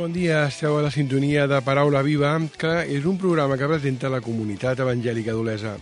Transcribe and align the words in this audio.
bon 0.00 0.12
dia. 0.16 0.46
Esteu 0.48 0.78
a 0.78 0.82
la 0.82 0.90
sintonia 0.90 1.44
de 1.44 1.58
Paraula 1.60 2.00
Viva, 2.00 2.32
que 2.56 2.72
és 2.88 3.04
un 3.04 3.18
programa 3.20 3.58
que 3.60 3.68
presenta 3.68 4.08
la 4.08 4.22
comunitat 4.24 4.80
evangèlica 4.80 5.34
d'Olesa. 5.36 5.74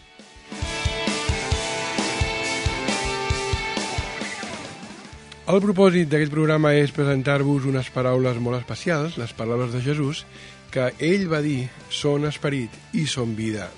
El 5.48 5.62
propòsit 5.64 6.10
d'aquest 6.10 6.34
programa 6.34 6.74
és 6.74 6.90
presentar-vos 6.92 7.70
unes 7.70 7.94
paraules 7.94 8.42
molt 8.42 8.58
especials, 8.58 9.16
les 9.22 9.32
paraules 9.38 9.70
de 9.72 9.84
Jesús, 9.86 10.26
que 10.74 10.90
ell 10.98 11.28
va 11.30 11.38
dir 11.44 11.68
són 11.88 12.26
esperit 12.26 12.74
i 12.98 13.06
són 13.06 13.38
vida. 13.38 13.70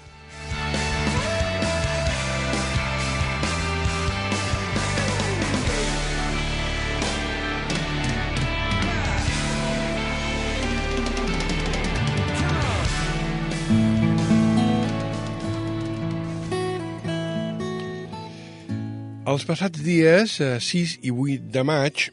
Els 19.30 19.44
passats 19.46 19.78
dies 19.84 20.32
6 20.42 20.72
eh, 20.74 21.04
i 21.06 21.10
8 21.12 21.50
de 21.54 21.62
maig, 21.62 22.08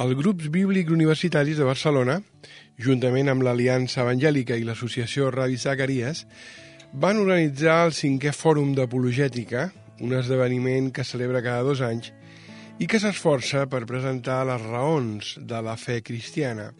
els 0.00 0.14
grups 0.16 0.46
bíblics 0.54 0.94
universitaris 0.94 1.58
de 1.60 1.66
Barcelona, 1.68 2.14
juntament 2.80 3.28
amb 3.28 3.44
l'Aliança 3.44 4.00
Evangèlica 4.00 4.56
i 4.56 4.64
l'Associació 4.64 5.28
Ravi 5.34 5.58
Zacarias, 5.60 6.22
van 6.94 7.20
organitzar 7.20 7.82
el 7.88 7.92
cinquè 7.98 8.32
Fòrum 8.32 8.72
d'Apologètica, 8.78 9.66
un 10.00 10.16
esdeveniment 10.16 10.88
que 10.94 11.04
celebra 11.04 11.44
cada 11.44 11.66
dos 11.68 11.84
anys 11.84 12.14
i 12.80 12.88
que 12.88 13.02
s'esforça 13.02 13.66
per 13.68 13.84
presentar 13.90 14.40
les 14.48 14.64
raons 14.70 15.34
de 15.52 15.62
la 15.68 15.76
fe 15.76 16.00
cristiana 16.00 16.70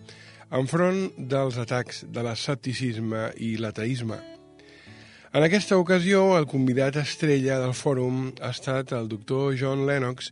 enfront 0.63 1.11
dels 1.19 1.61
atacs 1.61 2.07
de 2.09 2.25
l'escepticisme 2.25 3.29
i 3.37 3.57
l'ateisme. 3.61 4.38
En 5.29 5.45
aquesta 5.45 5.77
ocasió, 5.77 6.39
el 6.39 6.47
convidat 6.49 6.97
estrella 6.97 7.59
del 7.61 7.75
fòrum 7.77 8.31
ha 8.41 8.49
estat 8.49 8.95
el 8.97 9.11
doctor 9.13 9.53
John 9.61 9.83
Lennox, 9.85 10.31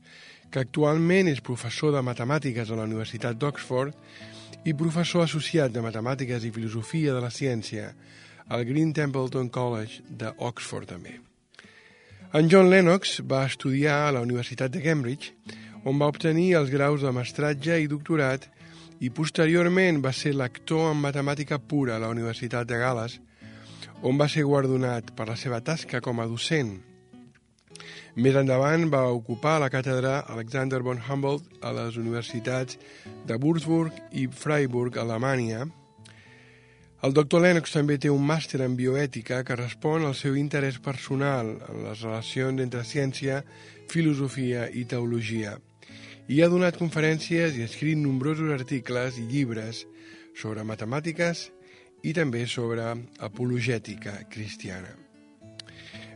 que 0.48 0.62
actualment 0.62 1.28
és 1.28 1.42
professor 1.44 1.92
de 1.92 2.00
matemàtiques 2.00 2.70
a 2.70 2.78
la 2.78 2.86
Universitat 2.88 3.36
d'Oxford 3.36 3.92
i 4.64 4.72
professor 4.72 5.27
associat 5.27 5.75
de 5.75 5.83
matemàtiques 5.84 6.47
i 6.48 6.53
filosofia 6.55 7.12
de 7.12 7.20
la 7.20 7.28
ciència 7.28 7.91
al 8.48 8.64
Green 8.64 8.94
Templeton 8.97 9.53
College 9.53 10.00
d'Oxford 10.08 10.88
també. 10.94 11.19
En 12.33 12.48
John 12.48 12.72
Lennox 12.72 13.20
va 13.20 13.44
estudiar 13.44 14.06
a 14.06 14.16
la 14.16 14.25
Universitat 14.25 14.72
de 14.72 14.81
Cambridge, 14.81 15.34
on 15.84 16.00
va 16.00 16.08
obtenir 16.08 16.55
els 16.56 16.72
graus 16.72 17.05
de 17.05 17.12
mestratge 17.12 17.77
i 17.83 17.92
doctorat 17.92 18.48
i 19.05 19.12
posteriorment 19.12 20.00
va 20.00 20.16
ser 20.16 20.33
lector 20.33 20.94
en 20.94 21.05
matemàtica 21.05 21.60
pura 21.60 21.98
a 21.98 22.00
la 22.00 22.08
Universitat 22.08 22.64
de 22.64 22.81
Gales, 22.81 23.20
on 24.02 24.19
va 24.20 24.28
ser 24.28 24.44
guardonat 24.44 25.14
per 25.16 25.28
la 25.30 25.36
seva 25.41 25.62
tasca 25.64 26.02
com 26.05 26.20
a 26.20 26.27
docent. 26.28 26.77
Més 28.16 28.36
endavant 28.36 28.86
va 28.92 29.03
ocupar 29.12 29.58
la 29.61 29.69
càtedra 29.72 30.22
Alexander 30.33 30.80
von 30.84 31.00
Humboldt 31.00 31.64
a 31.64 31.72
les 31.77 31.98
universitats 32.00 32.78
de 33.28 33.36
Würzburg 33.36 33.92
i 34.12 34.27
Freiburg, 34.28 34.97
Alemanya. 34.97 35.66
El 37.05 37.12
doctor 37.12 37.44
Lennox 37.44 37.75
també 37.77 37.98
té 38.00 38.08
un 38.08 38.25
màster 38.25 38.62
en 38.64 38.77
bioètica 38.77 39.42
que 39.44 39.58
respon 39.61 40.06
al 40.06 40.16
seu 40.16 40.36
interès 40.41 40.78
personal 40.81 41.53
en 41.69 41.83
les 41.84 42.00
relacions 42.00 42.62
entre 42.64 42.86
ciència, 42.88 43.42
filosofia 43.92 44.64
i 44.72 44.86
teologia. 44.88 45.58
I 46.33 46.41
ha 46.41 46.48
donat 46.48 46.81
conferències 46.81 47.55
i 47.55 47.62
ha 47.62 47.69
escrit 47.69 48.00
nombrosos 48.00 48.50
articles 48.56 49.20
i 49.20 49.28
llibres 49.28 49.84
sobre 50.34 50.64
matemàtiques, 50.64 51.50
i 52.06 52.15
també 52.15 52.44
sobre 52.47 52.87
apologètica 53.27 54.21
cristiana. 54.31 54.93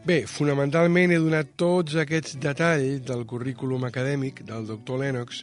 Bé, 0.06 0.23
fonamentalment 0.31 1.12
he 1.12 1.19
donat 1.21 1.51
tots 1.61 1.97
aquests 2.01 2.39
detalls 2.41 3.03
del 3.09 3.27
currículum 3.28 3.84
acadèmic 3.89 4.45
del 4.49 4.69
doctor 4.71 5.03
Lennox 5.03 5.43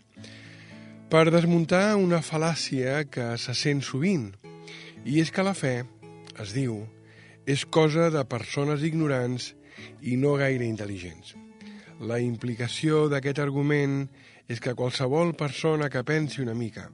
per 1.11 1.27
desmuntar 1.29 1.95
una 1.99 2.23
fal·làcia 2.25 3.03
que 3.11 3.27
se 3.37 3.53
sent 3.53 3.83
sovint, 3.85 4.31
i 5.05 5.19
és 5.21 5.29
que 5.31 5.45
la 5.45 5.53
fe, 5.55 5.83
es 6.41 6.55
diu, 6.55 6.79
és 7.45 7.63
cosa 7.63 8.09
de 8.11 8.23
persones 8.27 8.83
ignorants 8.83 9.51
i 10.01 10.17
no 10.19 10.33
gaire 10.39 10.65
intel·ligents. 10.65 11.35
La 12.01 12.19
implicació 12.23 13.05
d'aquest 13.11 13.39
argument 13.43 14.01
és 14.47 14.59
que 14.63 14.75
qualsevol 14.79 15.35
persona 15.37 15.91
que 15.91 16.03
pensi 16.07 16.41
una 16.43 16.57
mica 16.57 16.89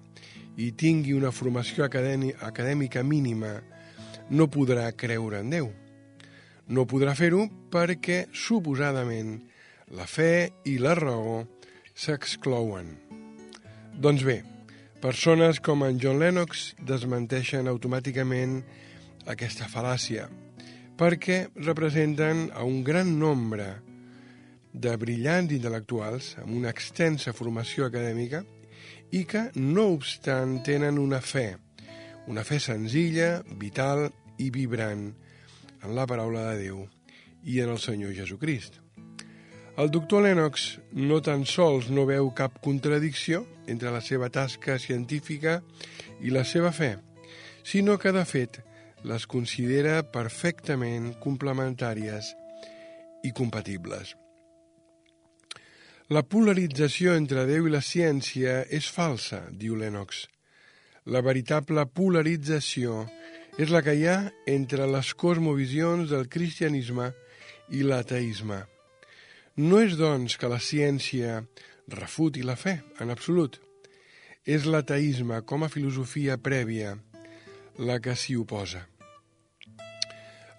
i 0.58 0.72
tingui 0.78 1.16
una 1.18 1.31
formació 1.34 1.86
acadèmica 1.86 3.03
mínima 3.03 3.56
no 4.30 4.47
podrà 4.52 4.90
creure 4.96 5.41
en 5.41 5.50
Déu. 5.53 5.69
No 6.69 6.86
podrà 6.88 7.16
fer-ho 7.18 7.47
perquè, 7.74 8.28
suposadament, 8.31 9.36
la 9.94 10.08
fe 10.08 10.53
i 10.69 10.78
la 10.80 10.94
raó 10.97 11.44
s'exclouen. 11.94 12.94
Doncs 14.00 14.24
bé, 14.25 14.40
persones 15.03 15.59
com 15.62 15.84
en 15.86 16.00
John 16.02 16.22
Lennox 16.22 16.72
desmenteixen 16.80 17.68
automàticament 17.69 18.62
aquesta 19.30 19.68
fal·làcia 19.72 20.30
perquè 20.97 21.47
representen 21.58 22.50
a 22.53 22.63
un 22.69 22.84
gran 22.86 23.16
nombre 23.19 23.66
de 24.74 24.94
brillants 24.97 25.53
intel·lectuals 25.53 26.34
amb 26.42 26.53
una 26.58 26.69
extensa 26.74 27.34
formació 27.34 27.88
acadèmica 27.88 28.44
i 29.13 29.24
que, 29.29 29.47
no 29.56 29.91
obstant, 29.94 30.57
tenen 30.66 30.97
una 30.97 31.22
fe, 31.22 31.53
una 32.28 32.44
fe 32.47 32.57
senzilla, 32.59 33.44
vital 33.62 34.07
i 34.41 34.50
vibrant 34.50 35.12
en 35.84 35.94
la 35.94 36.07
paraula 36.09 36.47
de 36.50 36.63
Déu 36.63 36.79
i 37.46 37.59
en 37.62 37.74
el 37.75 37.81
Senyor 37.84 38.16
Jesucrist. 38.18 38.79
El 39.78 39.90
doctor 39.94 40.22
Lennox 40.25 40.79
no 40.94 41.19
tan 41.25 41.46
sols 41.50 41.90
no 41.94 42.07
veu 42.09 42.29
cap 42.38 42.59
contradicció 42.66 43.44
entre 43.69 43.94
la 43.94 44.01
seva 44.06 44.29
tasca 44.34 44.79
científica 44.81 45.59
i 46.22 46.34
la 46.34 46.45
seva 46.45 46.72
fe, 46.74 46.95
sinó 47.66 47.97
que, 48.01 48.13
de 48.13 48.25
fet, 48.25 48.62
les 49.03 49.25
considera 49.28 50.01
perfectament 50.13 51.13
complementàries 51.22 52.34
i 53.24 53.34
compatibles. 53.35 54.16
La 56.12 56.19
polarització 56.28 57.14
entre 57.16 57.46
Déu 57.47 57.69
i 57.69 57.72
la 57.72 57.80
ciència 57.80 58.66
és 58.68 58.90
falsa, 58.91 59.46
diu 59.56 59.78
Lennox. 59.80 60.25
La 61.08 61.22
veritable 61.24 61.86
polarització 61.88 63.06
és 63.56 63.72
la 63.72 63.80
que 63.86 63.96
hi 63.96 64.03
ha 64.12 64.18
entre 64.52 64.84
les 64.84 65.13
cosmovisions 65.16 66.12
del 66.12 66.28
cristianisme 66.28 67.08
i 67.72 67.88
l'ateisme. 67.88 68.59
No 69.63 69.80
és, 69.80 69.96
doncs, 69.96 70.36
que 70.36 70.52
la 70.52 70.59
ciència 70.59 71.40
refuti 71.88 72.44
la 72.44 72.58
fe, 72.59 72.81
en 73.00 73.09
absolut. 73.13 73.62
És 74.44 74.68
l'ateisme 74.68 75.40
com 75.47 75.63
a 75.63 75.72
filosofia 75.72 76.36
prèvia 76.36 76.97
la 77.80 78.02
que 78.03 78.18
s'hi 78.19 78.36
oposa. 78.36 78.90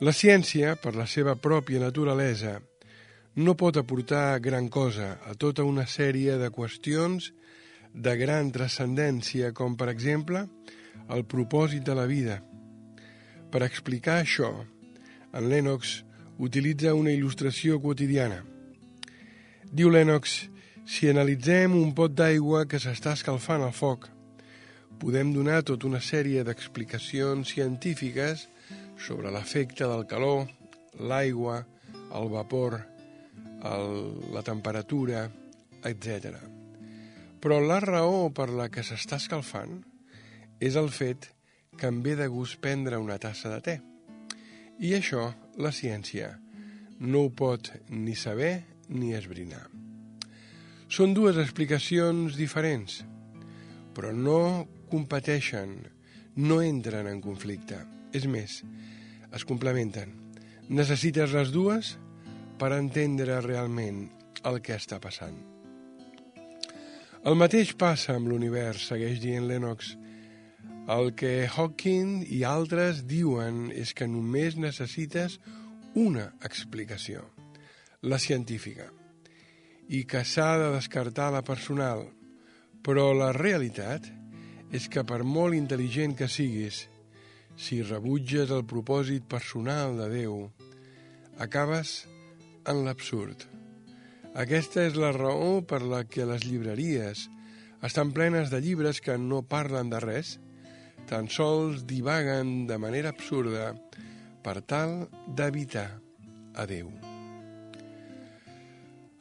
La 0.01 0.17
ciència, 0.17 0.73
per 0.81 0.97
la 0.97 1.05
seva 1.05 1.37
pròpia 1.37 1.85
naturalesa, 1.85 2.63
no 3.37 3.57
pot 3.59 3.77
aportar 3.77 4.39
gran 4.41 4.69
cosa 4.69 5.19
a 5.27 5.35
tota 5.35 5.65
una 5.67 5.89
sèrie 5.91 6.37
de 6.39 6.51
qüestions 6.55 7.33
de 7.95 8.15
gran 8.19 8.51
transcendència, 8.55 9.51
com 9.53 9.75
per 9.79 9.89
exemple 9.91 10.47
el 11.11 11.25
propòsit 11.27 11.83
de 11.87 11.95
la 11.99 12.07
vida. 12.07 12.41
Per 13.51 13.63
explicar 13.67 14.21
això, 14.23 14.51
en 15.35 15.49
Lennox 15.51 16.03
utilitza 16.39 16.95
una 16.95 17.11
il·lustració 17.11 17.81
quotidiana. 17.83 18.43
Diu 19.75 19.91
Lennox, 19.91 20.49
si 20.87 21.11
analitzem 21.11 21.75
un 21.75 21.95
pot 21.95 22.15
d'aigua 22.15 22.65
que 22.71 22.79
s'està 22.79 23.15
escalfant 23.19 23.63
al 23.67 23.75
foc, 23.75 24.09
podem 25.03 25.33
donar 25.35 25.63
tota 25.67 25.89
una 25.91 26.01
sèrie 26.01 26.47
d'explicacions 26.47 27.51
científiques 27.51 28.47
sobre 28.95 29.31
l'efecte 29.35 29.87
del 29.91 30.07
calor, 30.07 30.47
l'aigua, 31.03 31.65
el 32.15 32.31
vapor, 32.31 32.94
el, 33.65 33.89
la 34.35 34.43
temperatura, 34.45 35.25
etc. 35.85 36.37
Però 37.41 37.61
la 37.61 37.81
raó 37.83 38.29
per 38.35 38.49
la 38.53 38.69
que 38.73 38.85
s'està 38.87 39.19
escalfant 39.21 39.81
és 40.61 40.77
el 40.81 40.91
fet 40.93 41.31
que 41.79 41.91
em 41.91 42.01
ve 42.05 42.15
de 42.17 42.29
gust 42.31 42.61
prendre 42.63 43.01
una 43.01 43.19
tassa 43.19 43.51
de 43.57 43.61
te. 43.65 43.77
I 44.81 44.95
això 44.99 45.29
la 45.61 45.73
ciència 45.75 46.35
no 47.01 47.25
ho 47.25 47.33
pot 47.35 47.73
ni 47.91 48.15
saber 48.15 48.65
ni 48.89 49.13
esbrinar. 49.15 49.65
Són 50.89 51.15
dues 51.17 51.39
explicacions 51.41 52.37
diferents, 52.39 53.01
però 53.97 54.13
no 54.15 54.67
competeixen, 54.91 55.79
no 56.37 56.61
entren 56.63 57.09
en 57.11 57.21
conflicte. 57.25 57.81
És 58.15 58.29
més, 58.31 58.61
es 59.35 59.45
complementen. 59.49 60.13
Necessites 60.71 61.35
les 61.35 61.51
dues 61.55 61.97
per 62.65 62.73
entendre 62.73 63.43
realment 63.45 64.07
el 64.49 64.55
que 64.65 64.79
està 64.81 64.97
passant. 64.97 65.35
El 67.29 67.35
mateix 67.37 67.75
passa 67.77 68.15
amb 68.17 68.31
l'univers, 68.31 68.87
segueix 68.89 69.19
dient 69.21 69.45
Lennox. 69.51 69.91
El 70.95 71.11
que 71.13 71.45
Hawking 71.45 72.23
i 72.33 72.39
altres 72.49 73.03
diuen 73.11 73.67
és 73.69 73.93
que 73.93 74.09
només 74.09 74.57
necessites 74.57 75.37
una 76.01 76.31
explicació, 76.49 77.27
la 78.01 78.17
científica, 78.17 78.89
i 79.93 80.07
que 80.09 80.25
s'ha 80.25 80.49
de 80.63 80.73
descartar 80.79 81.29
la 81.37 81.45
personal, 81.45 82.07
però 82.81 83.11
la 83.13 83.35
realitat 83.37 84.09
és 84.73 84.89
que 84.89 85.05
per 85.05 85.21
molt 85.21 85.53
intel·ligent 85.61 86.17
que 86.17 86.33
siguis, 86.33 86.87
si 87.61 87.83
rebutges 87.85 88.57
el 88.57 88.65
propòsit 88.65 89.29
personal 89.29 90.01
de 90.01 90.11
Déu, 90.17 90.43
acabes 91.37 91.99
en 92.71 92.85
l'absurd. 92.87 93.45
Aquesta 94.35 94.83
és 94.89 94.97
la 94.99 95.13
raó 95.15 95.61
per 95.63 95.83
la 95.83 96.03
que 96.09 96.27
les 96.27 96.47
llibreries 96.49 97.29
estan 97.87 98.11
plenes 98.17 98.51
de 98.51 98.61
llibres 98.65 99.01
que 99.05 99.17
no 99.21 99.43
parlen 99.47 99.91
de 99.93 100.01
res, 100.03 100.39
tan 101.07 101.29
sols 101.29 101.85
divaguen 101.87 102.65
de 102.67 102.79
manera 102.81 103.13
absurda 103.13 103.75
per 104.45 104.61
tal 104.65 105.05
d'evitar 105.37 105.89
a 106.55 106.65
Déu. 106.67 106.89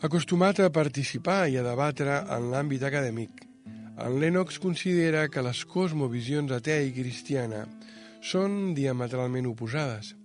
Acostumat 0.03 0.59
a 0.59 0.71
participar 0.75 1.47
i 1.51 1.59
a 1.59 1.63
debatre 1.63 2.23
en 2.35 2.49
l'àmbit 2.51 2.83
acadèmic, 2.83 3.43
en 3.93 4.17
Lennox 4.19 4.57
considera 4.59 5.27
que 5.29 5.43
les 5.45 5.61
cosmovisions 5.69 6.51
atea 6.51 6.81
i 6.87 6.91
cristiana 6.95 7.67
són 8.23 8.73
diametralment 8.75 9.47
oposades 9.51 10.15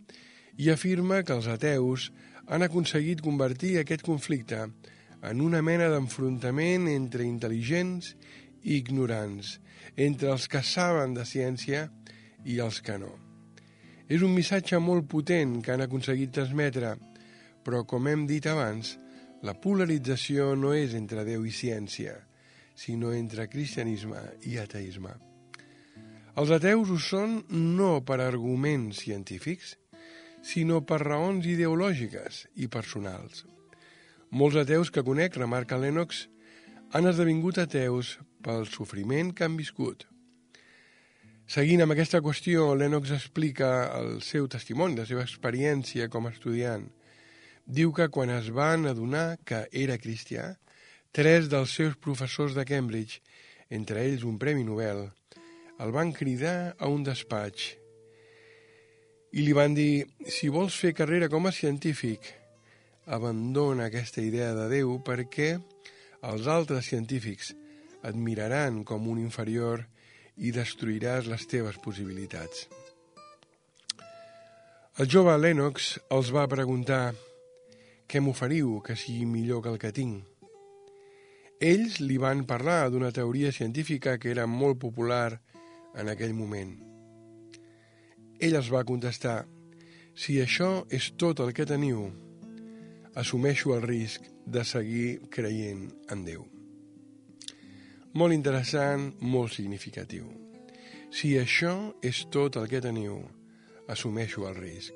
i 0.58 0.70
afirma 0.72 1.20
que 1.22 1.36
els 1.36 1.46
ateus 1.50 2.08
han 2.48 2.64
aconseguit 2.64 3.20
convertir 3.24 3.76
aquest 3.78 4.04
conflicte 4.06 4.64
en 5.28 5.40
una 5.44 5.60
mena 5.62 5.88
d'enfrontament 5.92 6.88
entre 6.90 7.26
intel·ligents 7.26 8.14
i 8.64 8.78
ignorants, 8.78 9.58
entre 9.96 10.32
els 10.32 10.46
que 10.48 10.62
saben 10.64 11.14
de 11.16 11.26
ciència 11.28 11.88
i 12.48 12.58
els 12.64 12.80
que 12.84 12.96
no. 13.00 13.10
És 14.08 14.24
un 14.24 14.32
missatge 14.32 14.78
molt 14.80 15.08
potent 15.10 15.58
que 15.60 15.74
han 15.74 15.84
aconseguit 15.84 16.32
transmetre, 16.32 16.94
però, 17.64 17.82
com 17.84 18.08
hem 18.08 18.24
dit 18.26 18.46
abans, 18.48 18.94
la 19.44 19.54
polarització 19.54 20.54
no 20.56 20.72
és 20.74 20.94
entre 20.96 21.26
Déu 21.28 21.44
i 21.44 21.52
ciència, 21.52 22.14
sinó 22.78 23.12
entre 23.12 23.48
cristianisme 23.52 24.22
i 24.48 24.56
ateisme. 24.62 25.12
Els 26.38 26.52
ateus 26.54 26.90
ho 26.94 26.96
són 27.02 27.42
no 27.50 27.98
per 28.06 28.20
arguments 28.22 29.02
científics, 29.04 29.74
sinó 30.44 30.80
per 30.86 31.00
raons 31.02 31.46
ideològiques 31.46 32.46
i 32.56 32.68
personals. 32.68 33.44
Molts 34.30 34.58
ateus 34.60 34.90
que 34.92 35.04
conec, 35.04 35.36
remarca 35.36 35.78
Lennox, 35.80 36.26
han 36.92 37.08
esdevingut 37.08 37.58
ateus 37.60 38.16
pel 38.44 38.66
sofriment 38.68 39.34
que 39.34 39.44
han 39.46 39.56
viscut. 39.58 40.06
Seguint 41.48 41.80
amb 41.80 41.94
aquesta 41.94 42.20
qüestió, 42.20 42.74
Lennox 42.76 43.12
explica 43.16 43.88
el 43.96 44.18
seu 44.20 44.48
testimoni, 44.52 44.98
la 45.00 45.06
seva 45.08 45.24
experiència 45.24 46.10
com 46.12 46.28
a 46.28 46.32
estudiant. 46.34 46.84
Diu 47.64 47.92
que 47.96 48.10
quan 48.12 48.32
es 48.32 48.50
van 48.52 48.84
adonar 48.88 49.38
que 49.48 49.64
era 49.72 49.96
cristià, 50.00 50.50
tres 51.12 51.48
dels 51.48 51.72
seus 51.72 51.96
professors 51.96 52.56
de 52.56 52.66
Cambridge, 52.68 53.22
entre 53.72 54.04
ells 54.04 54.24
un 54.28 54.36
premi 54.40 54.64
Nobel, 54.64 55.06
el 55.80 55.92
van 55.94 56.12
cridar 56.12 56.74
a 56.78 56.88
un 56.92 57.04
despatx 57.06 57.76
i 59.32 59.44
li 59.44 59.52
van 59.52 59.74
dir, 59.76 60.06
si 60.24 60.48
vols 60.48 60.76
fer 60.80 60.94
carrera 60.96 61.28
com 61.28 61.46
a 61.46 61.52
científic, 61.52 62.24
abandona 63.06 63.88
aquesta 63.88 64.24
idea 64.24 64.54
de 64.56 64.68
Déu 64.72 64.98
perquè 65.04 65.54
els 66.28 66.48
altres 66.48 66.88
científics 66.88 67.52
et 68.08 68.16
miraran 68.16 68.82
com 68.88 69.08
un 69.10 69.20
inferior 69.20 69.84
i 70.38 70.52
destruiràs 70.54 71.28
les 71.28 71.46
teves 71.50 71.78
possibilitats. 71.82 72.68
El 74.98 75.06
jove 75.06 75.36
Lennox 75.38 75.92
els 76.14 76.32
va 76.34 76.48
preguntar 76.50 77.12
què 78.08 78.22
m'oferiu 78.24 78.78
que 78.82 78.96
sigui 78.96 79.28
millor 79.28 79.62
que 79.62 79.72
el 79.74 79.78
que 79.78 79.92
tinc. 79.94 80.24
Ells 81.60 82.00
li 82.00 82.18
van 82.22 82.44
parlar 82.46 82.88
d'una 82.90 83.12
teoria 83.14 83.52
científica 83.52 84.16
que 84.18 84.30
era 84.34 84.46
molt 84.46 84.78
popular 84.82 85.40
en 85.98 86.08
aquell 86.08 86.34
moment. 86.34 86.87
Ell 88.38 88.54
els 88.54 88.68
va 88.70 88.84
contestar, 88.86 89.40
si 90.14 90.36
això 90.38 90.84
és 90.94 91.08
tot 91.18 91.40
el 91.42 91.50
que 91.54 91.64
teniu, 91.66 92.04
assumeixo 93.18 93.72
el 93.74 93.82
risc 93.82 94.28
de 94.46 94.62
seguir 94.62 95.28
creient 95.34 95.88
en 96.14 96.22
Déu. 96.22 96.44
Molt 98.14 98.34
interessant, 98.36 99.08
molt 99.20 99.56
significatiu. 99.56 100.28
Si 101.10 101.32
això 101.40 101.72
és 102.02 102.20
tot 102.30 102.60
el 102.60 102.68
que 102.70 102.80
teniu, 102.84 103.16
assumeixo 103.90 104.46
el 104.46 104.54
risc. 104.58 104.94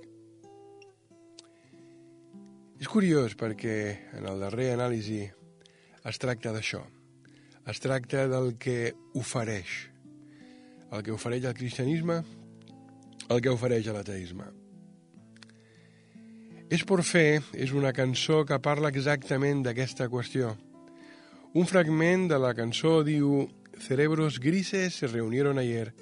És 2.79 2.91
curiós 2.91 3.35
perquè 3.39 3.75
en 4.19 4.29
el 4.31 4.43
darrer 4.43 4.73
anàlisi 4.77 5.25
es 6.07 6.23
tracta 6.23 6.55
d'això. 6.55 6.85
Es 7.67 7.83
tracta 7.83 8.29
del 8.31 8.55
que 8.59 8.93
ofereix. 9.19 9.75
El 10.95 11.03
que 11.03 11.15
ofereix 11.15 11.47
el 11.51 11.59
cristianisme 11.59 12.21
el 13.33 13.41
que 13.43 13.53
ofereix 13.53 13.89
a 13.89 13.97
l'ateisme. 13.97 14.47
És 16.73 16.85
por 16.89 17.03
fer 17.05 17.43
és 17.53 17.73
una 17.77 17.93
cançó 17.93 18.45
que 18.49 18.61
parla 18.65 18.89
exactament 18.89 19.61
d'aquesta 19.65 20.09
qüestió. 20.09 20.55
Un 21.53 21.69
fragment 21.69 22.31
de 22.31 22.39
la 22.41 22.55
cançó 22.57 23.03
diu 23.05 23.45
Cerebros 23.83 24.39
grises 24.41 24.95
se 24.95 25.07
reunieron 25.07 25.59
ayer 25.59 25.93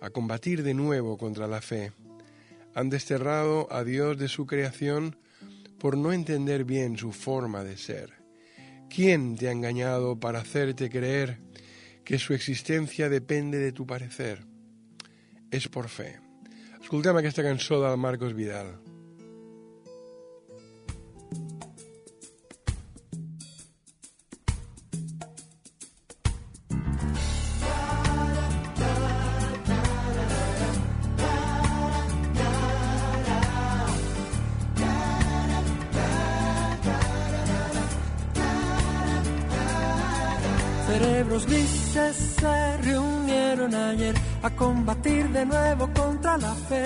a 0.00 0.10
combatir 0.10 0.62
de 0.62 0.74
nuevo 0.74 1.16
contra 1.16 1.46
la 1.46 1.60
fe. 1.60 1.92
Han 2.74 2.90
desterrado 2.90 3.68
a 3.72 3.84
Dios 3.84 4.18
de 4.18 4.28
su 4.28 4.46
creación 4.46 5.16
por 5.78 5.96
no 5.96 6.12
entender 6.12 6.64
bien 6.64 6.96
su 6.98 7.12
forma 7.12 7.64
de 7.64 7.76
ser. 7.76 8.12
¿Quién 8.88 9.36
te 9.36 9.48
ha 9.48 9.52
engañado 9.52 10.18
para 10.18 10.40
hacerte 10.40 10.90
creer 10.90 11.38
que 12.04 12.18
su 12.18 12.34
existencia 12.34 13.08
depende 13.08 13.58
de 13.58 13.72
tu 13.72 13.86
parecer? 13.86 14.44
És 15.50 15.66
por 15.68 15.88
fe. 15.88 16.29
Escoltem 16.90 17.18
aquesta 17.20 17.44
cançó 17.46 17.76
del 17.78 17.96
Marcos 18.02 18.32
Vidal. 18.34 18.72
Cerebros 40.90 41.46
grises 41.46 42.16
se 42.40 42.76
reunieron 42.78 43.72
ayer 43.72 44.14
a 44.42 44.50
combatir 44.50 45.28
de 45.28 45.46
nuevo 45.46 45.88
contra 45.94 46.36
la 46.36 46.52
fe. 46.68 46.84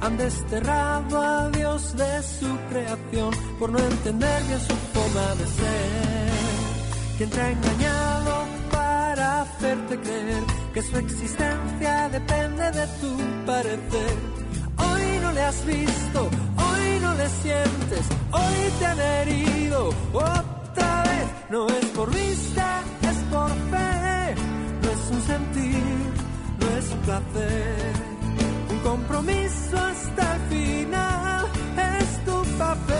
Han 0.00 0.16
desterrado 0.16 1.22
a 1.22 1.50
Dios 1.50 1.96
de 1.96 2.20
su 2.20 2.50
creación 2.68 3.30
por 3.60 3.70
no 3.70 3.78
entender 3.78 4.42
bien 4.48 4.60
su 4.60 4.74
forma 4.92 5.26
de 5.36 5.46
ser. 5.58 6.30
Quien 7.16 7.30
te 7.30 7.40
ha 7.40 7.50
engañado 7.52 8.32
para 8.72 9.42
hacerte 9.42 10.00
creer 10.00 10.42
que 10.74 10.82
su 10.82 10.96
existencia 10.96 12.08
depende 12.08 12.72
de 12.72 12.86
tu 13.00 13.16
parecer. 13.46 14.14
Hoy 14.78 15.04
no 15.22 15.30
le 15.30 15.42
has 15.42 15.64
visto, 15.64 16.20
hoy 16.66 17.00
no 17.02 17.14
le 17.14 17.28
sientes, 17.28 18.04
hoy 18.32 18.72
te 18.80 18.86
han 18.86 18.98
herido. 18.98 19.90
Vez, 20.12 20.49
no 21.50 21.66
es 21.68 21.84
por 21.86 22.14
vista, 22.14 22.82
es 23.02 23.16
por 23.32 23.50
fe, 23.50 24.34
no 24.82 24.90
es 24.90 25.10
un 25.10 25.22
sentir 25.22 26.10
es 26.80 26.86
placer. 27.04 27.92
Un 28.70 28.78
compromiso 28.80 29.76
hasta 29.76 30.36
el 30.36 30.40
final 30.54 31.46
es 31.76 32.24
tu 32.24 32.36
papel. 32.58 32.96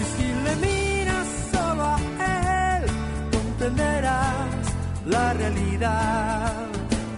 Y 0.00 0.04
si 0.14 0.26
le 0.44 0.56
miras 0.66 1.26
solo 1.52 1.84
a 1.84 1.98
él, 2.76 2.84
comprenderás 3.32 4.64
la 5.06 5.32
realidad. 5.34 6.52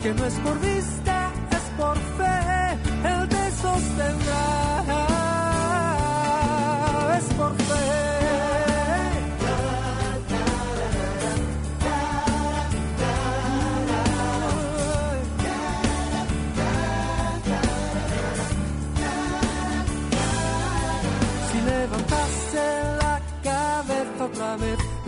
Que 0.02 0.14
no 0.14 0.25
es 0.25 0.35
por 0.35 0.61
vista, 0.61 1.31
es 1.50 1.67
por 1.76 1.97
fe, 1.97 2.38
él 3.12 3.28
te 3.28 3.50
sostendrá. 3.62 4.68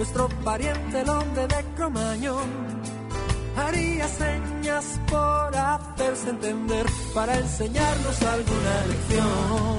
Nuestro 0.00 0.30
pariente 0.42 1.02
el 1.02 1.10
hombre 1.10 1.46
de 1.46 1.62
Cromañón 1.76 2.48
haría 3.54 4.08
señas 4.08 4.98
por 5.10 5.54
hacerse 5.54 6.30
entender 6.30 6.86
para 7.14 7.36
enseñarnos 7.36 8.22
alguna 8.22 8.74
lección. 8.88 9.78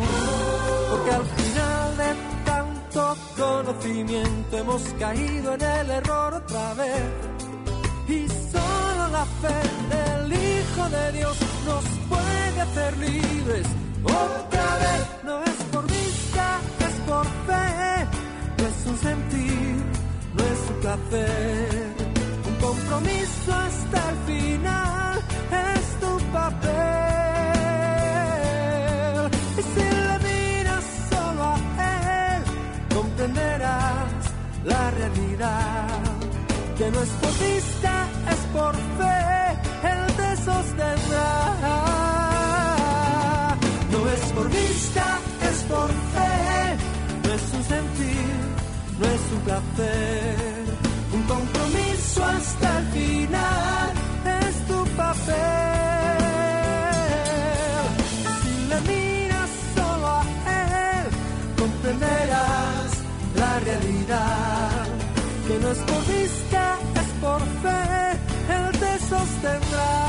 Porque 0.92 1.12
al 1.12 1.25
final 1.25 1.98
de 1.98 2.12
tanto 2.46 3.18
conocimiento 3.36 4.58
hemos 4.60 4.84
caído 5.00 5.56
en 5.56 5.62
el 5.62 5.90
error 5.90 6.36
otra 6.36 6.74
vez. 6.75 7.04
Y 8.08 8.28
solo 8.54 9.08
la 9.18 9.25
fe 9.42 9.60
del 9.94 10.34
Hijo 10.34 10.84
de 10.98 11.12
Dios 11.18 11.38
nos 11.66 11.86
puede 12.12 12.62
hacer 12.62 12.98
libres. 12.98 13.68
Otra 14.04 14.68
vez 14.84 15.01
no 15.24 15.44
es 15.44 15.58
por 15.72 15.88
vista, 15.88 16.60
es 16.80 16.96
por 17.10 17.25
fe. 17.48 17.72
Es 18.68 18.86
un 18.86 18.98
sentir, 19.00 19.61
es 20.72 22.48
un 22.48 22.56
compromiso 22.56 23.54
hasta 23.54 24.10
el 24.10 24.18
final 24.25 25.22
es 25.51 25.84
tu 26.00 26.12
papel. 26.32 26.72
Y 29.58 29.62
si 29.62 29.86
le 30.08 30.18
miras 30.28 30.86
solo 31.10 31.44
a 31.44 31.56
él, 32.36 32.42
comprenderás 32.96 34.22
la 34.63 34.92
realidad. 34.92 35.88
Que 36.78 36.86
no 36.92 37.00
es 37.01 37.10
por 37.10 37.34
vista, 37.48 37.94
es 38.34 38.42
por 38.58 38.75
fe, 38.98 39.22
él 39.92 40.01
te 40.20 40.30
sostendrá. 40.50 41.30
No 43.92 44.00
es 44.16 44.24
por 44.36 44.48
vista, 44.50 45.06
es 45.50 45.58
por 45.63 45.90
fe, 46.16 46.34
no 47.24 47.30
es 47.34 47.46
un 47.58 47.63
sentir, 47.63 48.34
no 49.00 49.06
es 49.06 49.24
un 49.36 49.42
placer 49.42 50.00
no 65.72 65.78
es 65.78 65.84
por 65.84 66.06
vista, 66.13 66.78
es 66.96 67.10
por 67.22 67.40
fe, 67.40 68.12
él 68.50 68.80
te 68.80 69.00
sostendrá. 69.00 70.00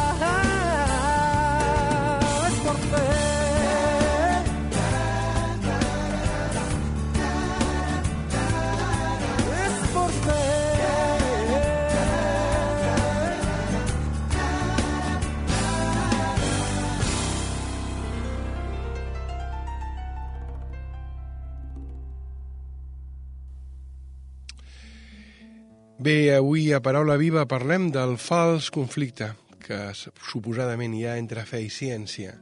Bé, 26.03 26.35
avui 26.35 26.73
a 26.75 26.81
Paraula 26.83 27.15
Viva 27.15 27.45
parlem 27.47 27.85
del 27.95 28.17
fals 28.19 28.73
conflicte 28.75 29.29
que 29.63 29.77
suposadament 29.95 30.97
hi 30.99 31.05
ha 31.07 31.13
entre 31.21 31.45
fe 31.47 31.61
i 31.63 31.69
ciència. 31.71 32.33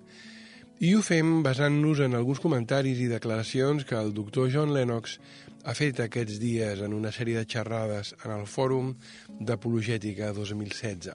I 0.81 0.95
ho 0.97 1.03
fem 1.05 1.43
basant-nos 1.45 2.01
en 2.07 2.17
alguns 2.17 2.41
comentaris 2.41 3.03
i 3.05 3.11
declaracions 3.11 3.85
que 3.85 3.99
el 3.99 4.15
doctor 4.17 4.49
John 4.55 4.73
Lennox 4.73 5.19
ha 5.69 5.77
fet 5.77 6.01
aquests 6.01 6.41
dies 6.41 6.81
en 6.87 6.97
una 6.97 7.13
sèrie 7.13 7.37
de 7.37 7.45
xerrades 7.45 8.15
en 8.23 8.33
el 8.39 8.49
Fòrum 8.49 8.95
d'Apologètica 9.37 10.33
2016. 10.41 11.13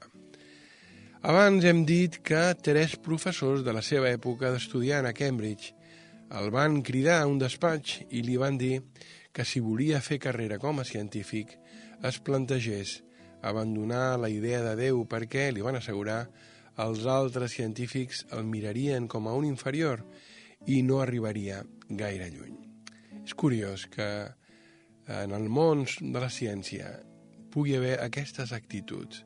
Abans 1.26 1.66
hem 1.66 1.82
dit 1.82 2.22
que 2.22 2.46
tres 2.62 2.94
professors 2.94 3.66
de 3.66 3.74
la 3.74 3.82
seva 3.82 4.14
època 4.14 4.54
d'estudiant 4.54 5.10
a 5.10 5.16
Cambridge 5.18 5.74
el 6.38 6.54
van 6.54 6.78
cridar 6.86 7.24
a 7.24 7.26
un 7.26 7.42
despatx 7.42 8.04
i 8.06 8.22
li 8.22 8.38
van 8.38 8.54
dir 8.62 8.76
que 9.34 9.42
si 9.42 9.58
volia 9.58 9.98
fer 9.98 10.22
carrera 10.22 10.62
com 10.62 10.78
a 10.78 10.86
científic 10.86 11.58
es 12.02 12.18
plantegés 12.20 13.02
abandonar 13.42 14.18
la 14.18 14.28
idea 14.28 14.62
de 14.64 14.74
Déu 14.76 15.04
perquè, 15.08 15.50
li 15.52 15.64
van 15.64 15.78
assegurar, 15.78 16.26
els 16.76 17.06
altres 17.08 17.54
científics 17.56 18.24
el 18.36 18.44
mirarien 18.44 19.06
com 19.08 19.28
a 19.28 19.34
un 19.36 19.46
inferior 19.48 20.02
i 20.66 20.82
no 20.82 21.00
arribaria 21.00 21.62
gaire 21.88 22.28
lluny. 22.30 22.58
És 23.24 23.34
curiós 23.34 23.86
que 23.88 24.08
en 25.06 25.32
el 25.32 25.48
món 25.48 25.86
de 25.86 26.20
la 26.20 26.30
ciència 26.30 26.90
pugui 27.54 27.76
haver 27.78 27.96
aquestes 28.02 28.52
actituds, 28.52 29.22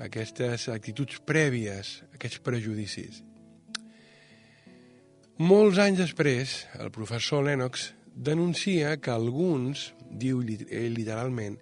aquestes 0.00 0.68
actituds 0.72 1.20
prèvies, 1.26 2.00
aquests 2.14 2.40
prejudicis. 2.42 3.20
Molts 5.42 5.80
anys 5.82 5.98
després, 5.98 6.54
el 6.78 6.92
professor 6.94 7.44
Lennox 7.44 7.90
denuncia 8.14 8.96
que 9.02 9.10
alguns, 9.10 9.90
diu 10.12 10.42
ell 10.42 10.94
literalment, 10.96 11.58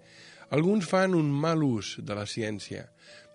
alguns 0.50 0.88
fan 0.90 1.14
un 1.14 1.30
mal 1.30 1.62
ús 1.62 1.96
de 2.02 2.16
la 2.18 2.26
ciència, 2.26 2.88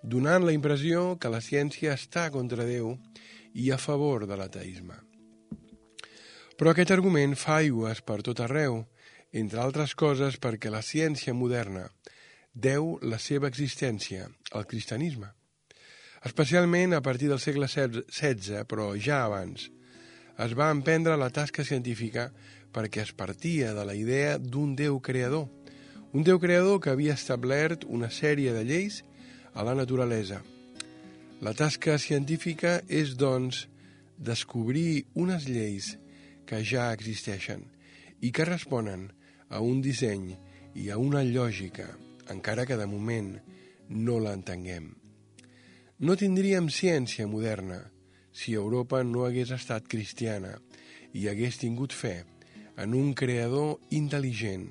donant 0.04 0.46
la 0.46 0.54
impressió 0.54 1.16
que 1.18 1.32
la 1.32 1.42
ciència 1.42 1.96
està 1.96 2.30
contra 2.32 2.68
Déu 2.68 2.94
i 3.56 3.72
a 3.72 3.78
favor 3.80 4.28
de 4.28 4.38
l'ateisme. 4.38 4.98
Però 6.56 6.72
aquest 6.72 6.92
argument 6.96 7.36
fa 7.40 7.60
aigües 7.64 8.02
per 8.06 8.22
tot 8.24 8.40
arreu, 8.44 8.84
entre 9.36 9.60
altres 9.60 9.96
coses 9.96 10.38
perquè 10.40 10.72
la 10.72 10.84
ciència 10.86 11.34
moderna 11.36 11.90
deu 12.54 12.96
la 13.04 13.20
seva 13.20 13.50
existència 13.52 14.30
al 14.56 14.68
cristianisme. 14.68 15.32
Especialment 16.26 16.96
a 16.96 17.02
partir 17.04 17.28
del 17.30 17.42
segle 17.44 17.68
XVI, 17.68 18.64
però 18.68 18.94
ja 18.96 19.26
abans, 19.26 19.68
es 20.40 20.56
va 20.56 20.72
emprendre 20.72 21.18
la 21.20 21.30
tasca 21.30 21.64
científica 21.64 22.30
perquè 22.76 23.06
es 23.06 23.14
partia 23.16 23.72
de 23.74 23.86
la 23.88 23.96
idea 23.96 24.36
d'un 24.38 24.76
Déu 24.76 25.00
creador, 25.00 25.48
un 26.12 26.24
Déu 26.28 26.42
creador 26.44 26.82
que 26.84 26.92
havia 26.92 27.16
establert 27.16 27.86
una 27.88 28.10
sèrie 28.12 28.52
de 28.52 28.66
lleis 28.68 29.04
a 29.56 29.64
la 29.64 29.76
naturalesa. 29.80 30.42
La 31.40 31.54
tasca 31.56 31.96
científica 32.00 32.82
és, 32.92 33.16
doncs, 33.16 33.66
descobrir 34.20 35.06
unes 35.16 35.48
lleis 35.48 35.94
que 36.48 36.62
ja 36.64 36.92
existeixen 36.96 37.64
i 38.24 38.32
que 38.36 38.48
responen 38.48 39.10
a 39.48 39.64
un 39.64 39.82
disseny 39.84 40.34
i 40.76 40.90
a 40.92 41.00
una 41.00 41.24
lògica, 41.24 41.88
encara 42.32 42.68
que 42.68 42.76
de 42.80 42.88
moment 42.92 43.36
no 43.88 44.20
l'entenguem. 44.20 44.92
No 46.04 46.16
tindríem 46.20 46.68
ciència 46.68 47.28
moderna 47.28 47.86
si 48.36 48.54
Europa 48.54 49.04
no 49.08 49.24
hagués 49.24 49.56
estat 49.56 49.88
cristiana 49.88 50.58
i 51.16 51.30
hagués 51.32 51.62
tingut 51.62 51.96
fe 51.96 52.18
en 52.78 52.94
un 52.98 53.14
creador 53.14 53.78
intel·ligent, 53.96 54.68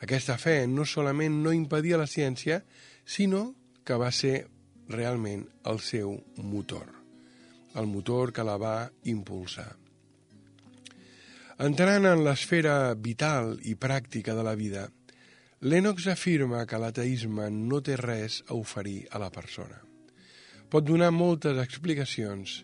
aquesta 0.00 0.36
fe 0.38 0.62
no 0.70 0.84
solament 0.86 1.40
no 1.42 1.52
impedia 1.54 1.98
la 1.98 2.06
ciència, 2.06 2.60
sinó 3.04 3.54
que 3.84 3.96
va 3.98 4.12
ser 4.14 4.46
realment 4.88 5.42
el 5.66 5.80
seu 5.82 6.14
motor, 6.38 6.86
el 7.74 7.88
motor 7.90 8.32
que 8.32 8.44
la 8.46 8.56
va 8.60 8.76
impulsar. 9.10 9.72
Entrant 11.58 12.06
en 12.06 12.22
l'esfera 12.22 12.94
vital 12.94 13.56
i 13.66 13.74
pràctica 13.74 14.36
de 14.38 14.44
la 14.46 14.54
vida, 14.54 14.86
Lennox 15.66 16.06
afirma 16.06 16.62
que 16.70 16.78
l'ateisme 16.78 17.48
no 17.50 17.80
té 17.82 17.96
res 17.98 18.44
a 18.46 18.54
oferir 18.54 19.08
a 19.10 19.18
la 19.18 19.32
persona. 19.34 19.80
Pot 20.70 20.86
donar 20.86 21.10
moltes 21.10 21.58
explicacions 21.58 22.60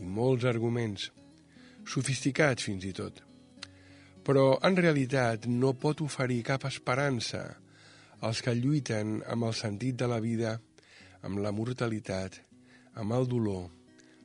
i 0.00 0.08
molts 0.18 0.48
arguments, 0.50 1.12
sofisticats 1.86 2.66
fins 2.66 2.88
i 2.88 2.92
tot, 2.96 3.22
però 4.24 4.56
en 4.64 4.76
realitat 4.80 5.44
no 5.50 5.74
pot 5.76 6.00
oferir 6.00 6.40
cap 6.48 6.64
esperança 6.68 7.44
als 8.24 8.40
que 8.40 8.54
lluiten 8.56 9.18
amb 9.28 9.50
el 9.50 9.54
sentit 9.54 9.98
de 10.00 10.08
la 10.08 10.20
vida, 10.24 10.56
amb 11.22 11.42
la 11.44 11.52
mortalitat, 11.52 12.40
amb 12.96 13.12
el 13.12 13.28
dolor, 13.28 13.68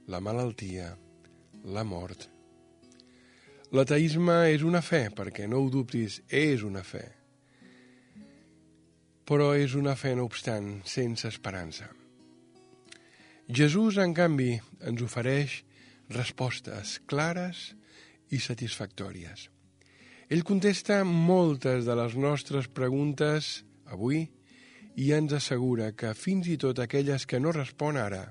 la 0.08 0.22
malaltia, 0.24 0.94
la 1.76 1.84
mort. 1.84 2.30
L'ateisme 3.76 4.38
és 4.56 4.64
una 4.66 4.82
fe, 4.82 5.10
perquè 5.14 5.46
no 5.52 5.60
ho 5.62 5.70
dubtis, 5.70 6.22
és 6.32 6.64
una 6.66 6.82
fe. 6.82 7.04
Però 9.30 9.52
és 9.54 9.76
una 9.78 9.94
fe, 10.00 10.16
no 10.18 10.26
obstant, 10.26 10.80
sense 10.90 11.28
esperança. 11.30 11.92
Jesús, 13.50 14.00
en 14.02 14.16
canvi, 14.18 14.56
ens 14.82 15.06
ofereix 15.06 15.60
respostes 16.10 16.98
clares 17.06 17.70
i 18.34 18.42
satisfactòries. 18.42 19.50
Ell 20.30 20.44
contesta 20.46 21.00
moltes 21.10 21.88
de 21.88 21.96
les 21.98 22.14
nostres 22.14 22.68
preguntes 22.70 23.64
avui 23.90 24.28
i 25.02 25.08
ens 25.18 25.34
assegura 25.34 25.88
que 25.98 26.12
fins 26.14 26.46
i 26.54 26.58
tot 26.62 26.78
aquelles 26.84 27.26
que 27.26 27.40
no 27.42 27.50
respon 27.56 27.98
ara 27.98 28.28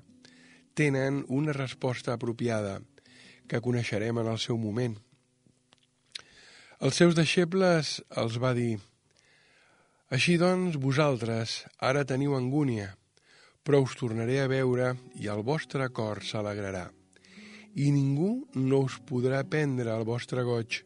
tenen 0.78 1.24
una 1.26 1.56
resposta 1.56 2.14
apropiada 2.14 2.76
que 3.50 3.58
coneixerem 3.64 4.22
en 4.22 4.30
el 4.30 4.38
seu 4.38 4.54
moment. 4.62 4.94
Els 6.78 7.02
seus 7.02 7.18
deixebles 7.18 7.96
els 8.22 8.38
va 8.38 8.54
dir 8.54 8.78
«Així 10.14 10.38
doncs, 10.38 10.78
vosaltres 10.78 11.64
ara 11.82 12.06
teniu 12.06 12.38
angúnia, 12.38 12.92
però 13.66 13.82
us 13.82 13.98
tornaré 13.98 14.38
a 14.38 14.46
veure 14.46 14.94
i 15.18 15.26
el 15.26 15.42
vostre 15.42 15.90
cor 15.90 16.22
s'alegrarà. 16.22 16.92
I 17.74 17.90
ningú 17.90 18.46
no 18.54 18.84
us 18.86 19.02
podrà 19.02 19.42
prendre 19.42 19.90
el 19.90 20.06
vostre 20.06 20.46
goig. 20.46 20.84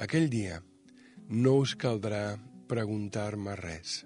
Aquell 0.00 0.30
dia 0.32 0.62
no 1.28 1.58
us 1.60 1.74
caldrà 1.76 2.38
preguntar-me 2.70 3.52
res. 3.58 4.00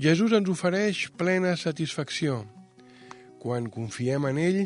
Jesús 0.00 0.32
ens 0.36 0.48
ofereix 0.48 1.06
plena 1.20 1.52
satisfacció. 1.60 2.38
Quan 3.42 3.68
confiem 3.72 4.24
en 4.30 4.40
ell, 4.40 4.62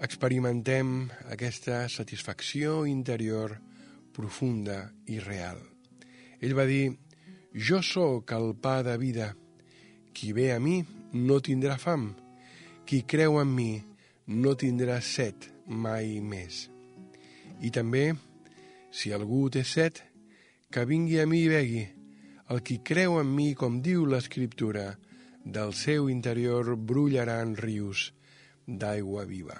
experimentem 0.00 1.10
aquesta 1.28 1.84
satisfacció 1.92 2.82
interior 2.88 3.58
profunda 4.16 4.80
i 5.12 5.20
real. 5.20 5.60
Ell 6.40 6.56
va 6.56 6.64
dir, 6.66 6.96
jo 7.52 7.84
sóc 7.84 8.32
el 8.32 8.54
pa 8.56 8.80
de 8.82 8.96
vida. 8.96 9.32
Qui 10.16 10.32
ve 10.32 10.50
a 10.56 10.60
mi 10.60 10.80
no 11.12 11.40
tindrà 11.44 11.76
fam. 11.76 12.14
Qui 12.88 13.04
creu 13.04 13.40
en 13.44 13.52
mi 13.52 13.72
no 14.26 14.56
tindrà 14.56 15.02
set 15.04 15.52
mai 15.68 16.20
més. 16.24 16.71
I 17.62 17.70
també, 17.70 18.12
si 18.90 19.12
algú 19.14 19.46
té 19.54 19.62
set, 19.64 20.02
que 20.72 20.84
vingui 20.88 21.20
a 21.22 21.26
mi 21.30 21.44
i 21.44 21.50
begui. 21.52 21.82
El 22.50 22.62
qui 22.66 22.80
creu 22.84 23.20
en 23.20 23.28
mi, 23.30 23.52
com 23.54 23.80
diu 23.84 24.04
l'Escriptura, 24.08 24.96
del 25.44 25.72
seu 25.74 26.08
interior 26.10 26.74
brullaran 26.76 27.54
rius 27.56 28.10
d'aigua 28.66 29.24
viva. 29.26 29.56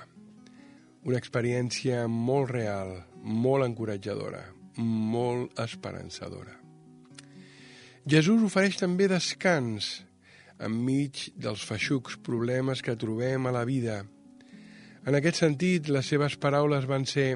Una 1.03 1.19
experiència 1.19 2.07
molt 2.07 2.51
real, 2.53 2.95
molt 3.23 3.67
encoratjadora, 3.67 4.45
molt 4.79 5.59
esperançadora. 5.59 6.55
Jesús 8.07 8.43
ofereix 8.43 8.79
també 8.81 9.09
descans 9.11 10.03
enmig 10.63 11.29
dels 11.39 11.63
feixucs 11.67 12.17
problemes 12.23 12.83
que 12.83 12.97
trobem 12.99 13.47
a 13.47 13.55
la 13.55 13.65
vida. 13.67 14.03
En 15.07 15.19
aquest 15.19 15.43
sentit, 15.43 15.91
les 15.91 16.07
seves 16.07 16.37
paraules 16.39 16.87
van 16.87 17.07
ser 17.07 17.35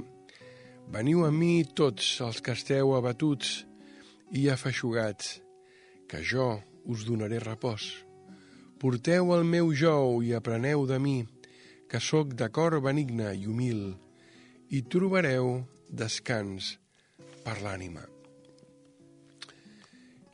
Veniu 0.87 1.25
a 1.27 1.33
mi 1.35 1.65
tots 1.67 2.21
els 2.23 2.39
que 2.41 2.55
esteu 2.55 2.93
abatuts 2.95 3.65
i 4.31 4.47
afeixugats, 4.53 5.41
que 6.07 6.21
jo 6.23 6.61
us 6.87 7.03
donaré 7.09 7.41
repòs. 7.43 7.89
Porteu 8.79 9.33
el 9.35 9.43
meu 9.45 9.73
jou 9.75 10.21
i 10.23 10.31
apreneu 10.39 10.87
de 10.87 11.01
mi, 11.03 11.17
que 11.91 11.99
sóc 11.99 12.37
de 12.39 12.47
cor 12.55 12.79
benigne 12.85 13.33
i 13.35 13.47
humil, 13.51 13.97
i 14.71 14.83
trobareu 14.87 15.65
descans 15.91 16.77
per 17.43 17.59
l'ànima. 17.65 18.07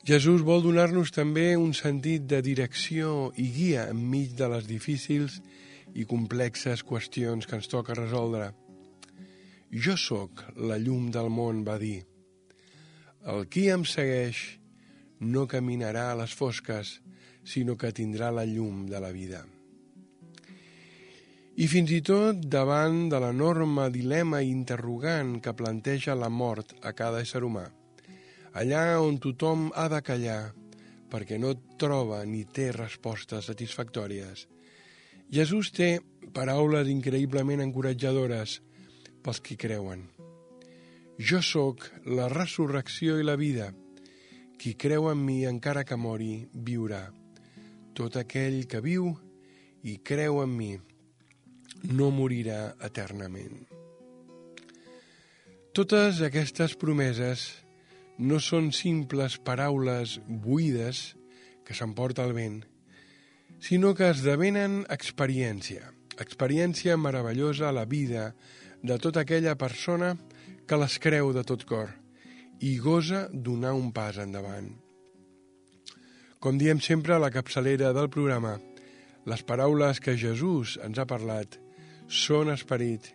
Jesús 0.04 0.42
vol 0.44 0.64
donar-nos 0.64 1.14
també 1.14 1.52
un 1.56 1.72
sentit 1.78 2.24
de 2.28 2.42
direcció 2.42 3.30
i 3.38 3.48
guia 3.54 3.86
enmig 3.88 4.34
de 4.36 4.48
les 4.52 4.66
difícils 4.68 5.38
i 5.94 6.04
complexes 6.04 6.82
qüestions 6.84 7.46
que 7.46 7.56
ens 7.56 7.70
toca 7.70 7.96
resoldre. 7.96 8.50
Jo 9.72 9.94
sóc 9.96 10.42
la 10.60 10.76
llum 10.76 11.06
del 11.08 11.30
món, 11.32 11.62
va 11.64 11.78
dir. 11.80 12.02
El 13.24 13.46
qui 13.48 13.70
em 13.72 13.86
segueix 13.88 14.58
no 15.24 15.46
caminarà 15.48 16.10
a 16.10 16.16
les 16.18 16.34
fosques, 16.36 16.98
sinó 17.42 17.78
que 17.80 17.88
tindrà 17.96 18.28
la 18.30 18.44
llum 18.44 18.84
de 18.90 19.00
la 19.00 19.08
vida. 19.16 19.40
I 21.56 21.68
fins 21.72 21.92
i 21.96 22.02
tot 22.04 22.44
davant 22.52 23.06
de 23.08 23.20
l'enorme 23.22 23.86
dilema 23.94 24.42
interrogant 24.44 25.38
que 25.40 25.54
planteja 25.56 26.18
la 26.20 26.28
mort 26.28 26.74
a 26.84 26.92
cada 26.92 27.22
ésser 27.24 27.40
humà, 27.44 27.64
allà 28.52 28.82
on 29.00 29.16
tothom 29.24 29.70
ha 29.72 29.86
de 29.88 30.02
callar 30.04 30.42
perquè 31.12 31.38
no 31.40 31.54
troba 31.80 32.20
ni 32.28 32.44
té 32.44 32.70
respostes 32.76 33.48
satisfactòries, 33.48 34.46
Jesús 35.32 35.72
té 35.72 35.94
paraules 36.36 36.92
increïblement 36.92 37.64
encoratjadores 37.64 38.58
pels 39.22 39.40
qui 39.40 39.56
creuen. 39.56 40.04
Jo 41.18 41.42
sóc 41.44 41.86
la 42.06 42.28
resurrecció 42.32 43.18
i 43.20 43.26
la 43.26 43.36
vida. 43.36 43.72
Qui 44.58 44.74
creu 44.78 45.08
en 45.10 45.20
mi, 45.22 45.42
encara 45.46 45.84
que 45.84 45.98
mori, 45.98 46.46
viurà. 46.52 47.04
Tot 47.94 48.16
aquell 48.16 48.64
que 48.66 48.80
viu 48.80 49.12
i 49.82 49.98
creu 50.02 50.40
en 50.42 50.56
mi 50.56 50.72
no 51.90 52.10
morirà 52.14 52.74
eternament. 52.82 53.64
Totes 55.72 56.20
aquestes 56.24 56.76
promeses 56.76 57.46
no 58.18 58.38
són 58.44 58.70
simples 58.76 59.38
paraules 59.40 60.18
buides 60.26 61.14
que 61.66 61.74
s'emporta 61.74 62.26
el 62.28 62.34
vent, 62.36 62.60
sinó 63.62 63.94
que 63.96 64.10
esdevenen 64.12 64.82
experiència, 64.92 65.92
experiència 66.20 66.98
meravellosa 67.00 67.70
a 67.70 67.74
la 67.74 67.86
vida 67.88 68.32
de 68.82 68.98
tota 68.98 69.22
aquella 69.22 69.54
persona 69.58 70.14
que 70.66 70.78
les 70.78 70.98
creu 71.02 71.32
de 71.34 71.44
tot 71.46 71.64
cor 71.68 71.90
i 72.62 72.76
gosa 72.78 73.26
donar 73.32 73.72
un 73.74 73.90
pas 73.94 74.18
endavant. 74.22 74.68
Com 76.42 76.58
diem 76.58 76.80
sempre 76.82 77.14
a 77.14 77.22
la 77.22 77.30
capçalera 77.30 77.92
del 77.94 78.10
programa, 78.10 78.56
les 79.26 79.42
paraules 79.46 80.00
que 80.02 80.16
Jesús 80.18 80.76
ens 80.82 80.98
ha 80.98 81.06
parlat 81.06 81.58
són 82.06 82.50
esperit 82.54 83.12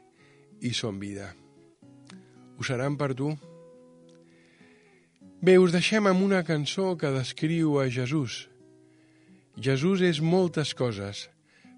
i 0.64 0.74
són 0.76 1.00
vida. 1.00 1.34
Ho 2.58 2.64
seran 2.64 2.96
per 3.00 3.14
tu? 3.16 3.34
Bé, 5.44 5.58
us 5.62 5.76
deixem 5.76 6.08
amb 6.10 6.24
una 6.24 6.42
cançó 6.44 6.96
que 6.98 7.12
descriu 7.14 7.78
a 7.80 7.86
Jesús, 7.94 8.48
Jesús 9.58 10.04
és 10.06 10.20
moltes 10.22 10.76
coses, 10.78 11.28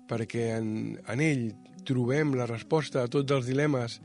perquè 0.09 0.49
en, 0.57 0.97
en 1.07 1.21
ell 1.23 1.45
trobem 1.89 2.35
la 2.37 2.47
resposta 2.49 3.03
a 3.03 3.09
tots 3.11 3.33
els 3.33 3.49
dilemes, 3.49 3.97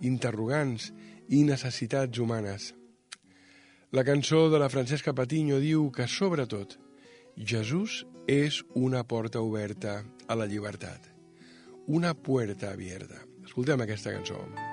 interrogants 0.00 0.92
i 1.28 1.42
necessitats 1.48 2.22
humanes. 2.22 2.72
La 3.92 4.06
cançó 4.08 4.46
de 4.48 4.60
la 4.62 4.70
Francesca 4.72 5.12
Patiño 5.12 5.58
diu 5.60 5.90
que, 5.92 6.08
sobretot, 6.08 6.78
Jesús 7.36 8.02
és 8.30 8.62
una 8.78 9.04
porta 9.04 9.44
oberta 9.44 10.00
a 10.28 10.38
la 10.38 10.48
llibertat. 10.48 11.10
Una 11.86 12.14
puerta 12.14 12.72
abierta. 12.72 13.26
Escoltem 13.44 13.84
aquesta 13.84 14.14
cançó. 14.14 14.38
seguro. 14.40 14.71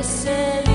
crescer. 0.00 0.69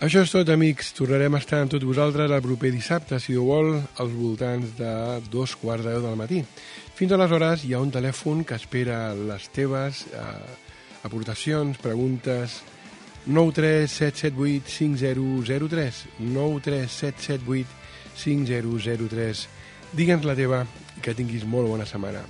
Això 0.00 0.22
és 0.24 0.30
tot, 0.32 0.48
amics. 0.48 0.94
Tornarem 0.96 1.34
a 1.36 1.40
estar 1.42 1.58
amb 1.60 1.74
tots 1.74 1.84
vosaltres 1.84 2.32
el 2.32 2.40
proper 2.40 2.70
dissabte, 2.72 3.18
si 3.20 3.34
ho 3.36 3.44
vol, 3.44 3.74
als 4.00 4.14
voltants 4.16 4.72
de 4.78 4.92
dos 5.28 5.52
quarts 5.60 5.84
de 5.84 5.92
deu 5.92 6.06
del 6.06 6.16
matí. 6.16 6.40
Fins 6.96 7.12
aleshores 7.12 7.66
hi 7.66 7.74
ha 7.76 7.82
un 7.84 7.92
telèfon 7.92 8.40
que 8.48 8.56
espera 8.56 9.12
les 9.14 9.48
teves 9.52 10.06
eh, 10.10 10.26
aportacions, 11.04 11.78
preguntes... 11.78 12.62
93778 13.20 14.64
5003 14.72 15.98
93778 16.24 17.68
5003 18.16 19.46
Digue'ns 19.92 20.24
la 20.24 20.38
teva 20.38 20.64
que 21.04 21.12
tinguis 21.18 21.44
molt 21.44 21.68
bona 21.68 21.84
setmana. 21.84 22.24